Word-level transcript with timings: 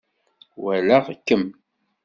Walaɣ-kem. 0.61 1.45